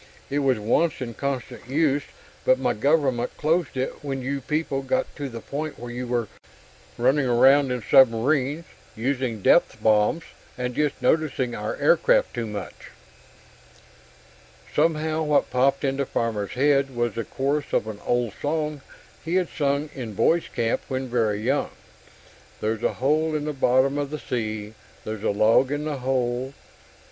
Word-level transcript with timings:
It 0.31 0.39
was 0.39 0.57
once 0.57 0.99
in 0.99 1.13
constant 1.13 1.69
use, 1.69 2.01
but 2.43 2.57
my 2.57 2.73
government 2.73 3.37
closed 3.37 3.77
it 3.77 4.03
when 4.03 4.23
you 4.23 4.41
people 4.41 4.81
got 4.81 5.05
to 5.17 5.29
the 5.29 5.41
point 5.41 5.77
where 5.77 5.91
you 5.91 6.07
were 6.07 6.27
running 6.97 7.27
around 7.27 7.71
in 7.71 7.83
submarines, 7.83 8.65
using 8.95 9.43
depth 9.43 9.79
bombs, 9.79 10.23
and 10.57 10.73
just 10.73 11.03
noticing 11.03 11.53
our 11.53 11.75
aircraft 11.75 12.33
too 12.33 12.47
much." 12.47 12.89
Somehow, 14.75 15.21
what 15.21 15.51
popped 15.51 15.83
into 15.83 16.07
Farmer's 16.07 16.53
head 16.53 16.95
was 16.95 17.13
the 17.13 17.23
chorus 17.23 17.71
of 17.71 17.85
an 17.85 17.99
old 18.03 18.33
song 18.41 18.81
he 19.23 19.35
had 19.35 19.49
sung 19.49 19.91
in 19.93 20.15
boy's 20.15 20.47
camp 20.47 20.81
when 20.87 21.09
very 21.09 21.41
young. 21.41 21.69
"_There's 22.59 22.81
a 22.81 22.93
hole 22.93 23.35
in 23.35 23.45
the 23.45 23.53
bottom 23.53 23.99
of 23.99 24.09
the 24.09 24.17
sea! 24.17 24.73
There's 25.05 25.21
a 25.23 25.29
log 25.29 25.71
in 25.71 25.85
the 25.85 25.97
hole.... 25.97 26.55